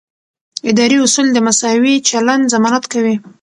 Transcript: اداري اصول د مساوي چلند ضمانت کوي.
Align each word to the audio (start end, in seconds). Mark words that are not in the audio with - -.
اداري 0.69 0.97
اصول 1.05 1.27
د 1.33 1.37
مساوي 1.47 1.95
چلند 2.09 2.43
ضمانت 2.53 2.83
کوي. 2.93 3.15